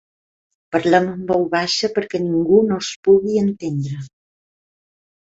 [0.75, 4.03] Parlem en veu baixa perquè ningú no ens pugui entendre.